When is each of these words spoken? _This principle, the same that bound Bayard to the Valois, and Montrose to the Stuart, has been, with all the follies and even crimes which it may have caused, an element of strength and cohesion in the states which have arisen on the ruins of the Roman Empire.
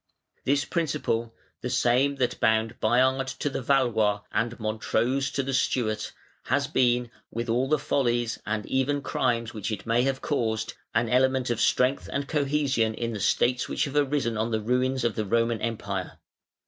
_This 0.45 0.65
principle, 0.65 1.31
the 1.61 1.69
same 1.69 2.15
that 2.15 2.39
bound 2.39 2.79
Bayard 2.79 3.27
to 3.37 3.51
the 3.51 3.61
Valois, 3.61 4.21
and 4.31 4.59
Montrose 4.59 5.29
to 5.29 5.43
the 5.43 5.53
Stuart, 5.53 6.11
has 6.45 6.65
been, 6.65 7.11
with 7.29 7.49
all 7.49 7.69
the 7.69 7.77
follies 7.77 8.39
and 8.43 8.65
even 8.65 9.03
crimes 9.03 9.53
which 9.53 9.71
it 9.71 9.85
may 9.85 10.01
have 10.01 10.19
caused, 10.19 10.73
an 10.95 11.07
element 11.07 11.51
of 11.51 11.61
strength 11.61 12.09
and 12.11 12.27
cohesion 12.27 12.95
in 12.95 13.13
the 13.13 13.19
states 13.19 13.69
which 13.69 13.85
have 13.85 13.95
arisen 13.95 14.37
on 14.37 14.49
the 14.49 14.59
ruins 14.59 15.03
of 15.03 15.13
the 15.13 15.23
Roman 15.27 15.61
Empire. 15.61 16.17